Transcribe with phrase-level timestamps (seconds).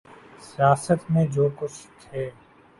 [0.41, 2.29] سیاست میں جو کچھ تھے۔